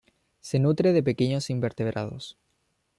Se 0.39 0.57
nutre 0.57 0.93
de 0.93 1.03
pequeños 1.03 1.51
invertebrados. 1.51 2.35